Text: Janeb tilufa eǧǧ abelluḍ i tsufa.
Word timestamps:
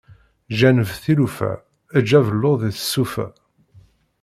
Janeb 0.57 0.89
tilufa 1.03 1.51
eǧǧ 1.97 2.09
abelluḍ 2.19 2.61
i 2.69 2.71
tsufa. 2.77 3.27